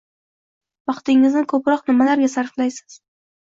[0.91, 2.99] –Vaqtingizni ko‘proq nimalarga sarflaysiz?